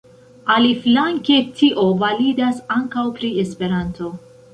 [0.51, 4.11] Aliflanke, tio validas ankaŭ pri Esperanto.